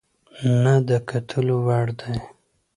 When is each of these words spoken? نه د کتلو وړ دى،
نه 0.63 0.73
د 0.87 0.89
کتلو 1.09 1.55
وړ 1.65 1.87
دى، 1.99 2.15